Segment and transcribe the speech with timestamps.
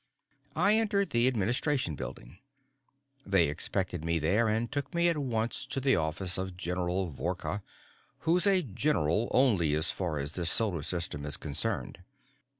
[0.55, 2.39] I entered the Administration Building.
[3.23, 7.61] They expected me there and took me at once to the office of General Vorka,
[8.21, 11.99] who's a general only as far as this solar system is concerned.